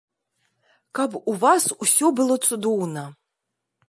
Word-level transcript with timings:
Каб 0.99 1.17
у 1.33 1.35
вас 1.43 1.67
усё 1.87 2.07
было 2.21 2.39
цудоўна. 2.47 3.03